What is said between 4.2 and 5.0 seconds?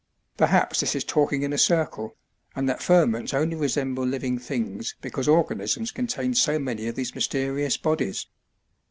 things